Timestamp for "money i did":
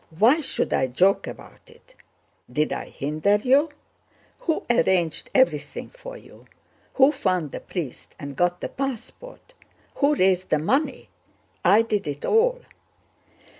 10.57-12.07